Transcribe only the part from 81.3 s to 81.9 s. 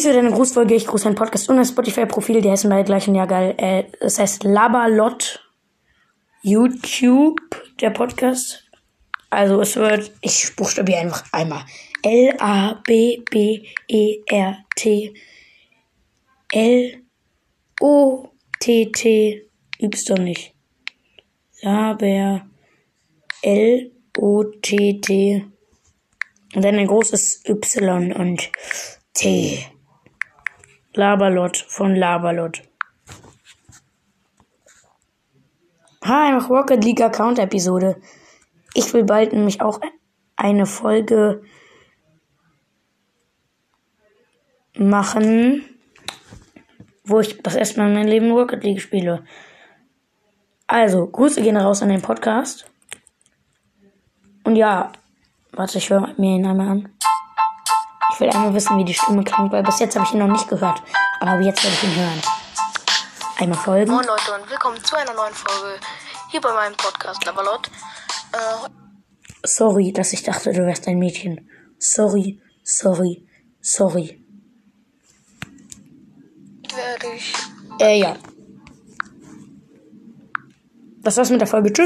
mit der Folge. Tschüss.